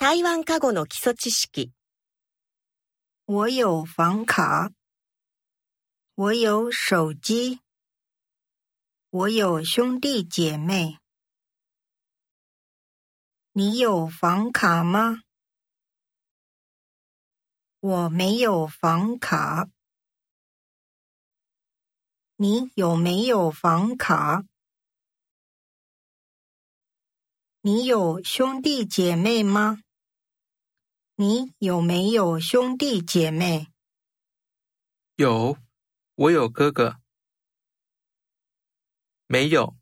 [0.00, 1.70] 台湾家语の基礎知識。
[3.26, 4.70] 我有房卡。
[6.14, 7.60] 我有手机。
[9.10, 10.96] 我有兄弟姐妹。
[13.52, 15.20] 你有房卡吗？
[17.80, 19.68] 我没有房卡。
[22.36, 24.44] 你有没有房卡？
[27.60, 29.80] 你有兄弟姐妹吗？
[31.20, 33.66] 你有没有兄弟姐妹？
[35.16, 35.54] 有，
[36.14, 36.96] 我有哥哥。
[39.26, 39.79] 没有。